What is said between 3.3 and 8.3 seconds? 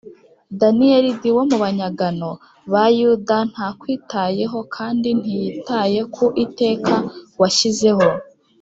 ntakwitayeho kandi ntiyitaye ku iteka washyizeho